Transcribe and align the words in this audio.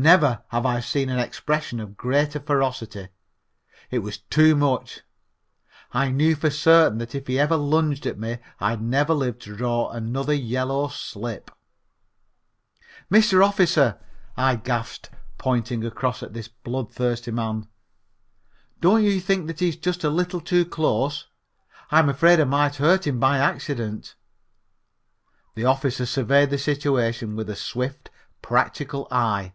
Never 0.00 0.44
have 0.50 0.64
I 0.64 0.78
seen 0.78 1.10
an 1.10 1.18
expression 1.18 1.80
of 1.80 1.96
greater 1.96 2.38
ferocity. 2.38 3.08
It 3.90 3.98
was 3.98 4.18
too 4.18 4.54
much. 4.54 5.00
I 5.90 6.08
knew 6.12 6.36
for 6.36 6.50
certain 6.50 6.98
that 6.98 7.16
if 7.16 7.26
he 7.26 7.36
ever 7.36 7.56
lunged 7.56 8.06
at 8.06 8.16
me 8.16 8.38
I'd 8.60 8.80
never 8.80 9.12
live 9.12 9.40
to 9.40 9.56
draw 9.56 9.90
another 9.90 10.34
yellow 10.34 10.86
slip. 10.86 11.50
"Mister 13.10 13.42
Officer," 13.42 13.98
I 14.36 14.54
gasped, 14.54 15.10
pointing 15.36 15.84
across 15.84 16.22
at 16.22 16.32
this 16.32 16.46
blood 16.46 16.92
thirsty 16.94 17.32
man, 17.32 17.66
"don't 18.80 19.02
you 19.02 19.18
think 19.18 19.48
that 19.48 19.58
he's 19.58 19.74
just 19.74 20.04
a 20.04 20.10
little 20.10 20.40
too 20.40 20.64
close? 20.64 21.26
I'm 21.90 22.08
afraid 22.08 22.38
I 22.38 22.44
might 22.44 22.76
hurt 22.76 23.04
him 23.04 23.18
by 23.18 23.38
accident." 23.38 24.14
The 25.56 25.64
officer 25.64 26.06
surveyed 26.06 26.50
the 26.50 26.58
situation 26.58 27.34
with 27.34 27.50
a 27.50 27.56
swift, 27.56 28.10
practical 28.42 29.08
eye. 29.10 29.54